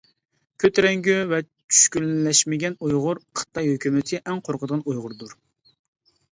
كۆتۈرەڭگۈ 0.61 1.13
ۋە 1.31 1.41
چۈشكۈنلەشمىگەن 1.49 2.77
ئۇيغۇر 2.87 3.23
خىتاي 3.43 3.71
ھۆكۈمىتى 3.75 4.25
ئەڭ 4.25 4.43
قورقىدىغان 4.51 4.85
ئۇيغۇردۇر. 4.89 5.41